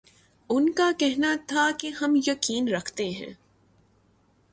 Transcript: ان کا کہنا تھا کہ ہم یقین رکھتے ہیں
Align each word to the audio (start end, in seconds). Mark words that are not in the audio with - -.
ان 0.49 0.69
کا 0.69 0.89
کہنا 0.97 1.35
تھا 1.47 1.69
کہ 1.79 1.91
ہم 2.01 2.15
یقین 2.27 2.67
رکھتے 2.67 3.09
ہیں 3.09 3.31